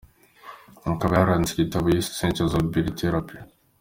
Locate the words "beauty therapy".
2.71-3.37